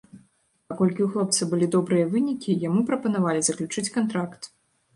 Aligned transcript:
Паколькі 0.71 0.97
ў 1.03 1.09
хлопца 1.15 1.47
былі 1.51 1.67
добрыя 1.75 2.09
вынікі, 2.15 2.57
яму 2.67 2.81
прапанавалі 2.89 3.41
заключыць 3.51 3.87
кантракт. 3.99 4.53